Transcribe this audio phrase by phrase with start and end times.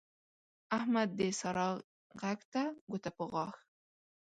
[0.77, 1.67] احمد د سارا
[2.21, 3.55] غږ ته ګوته په غاښ